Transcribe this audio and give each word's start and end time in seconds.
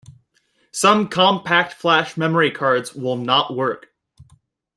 Some 0.71 1.09
Compact 1.09 1.73
Flash 1.73 2.17
memory 2.17 2.49
cards 2.49 2.95
will 2.95 3.17
not 3.17 3.53
work. 3.55 3.89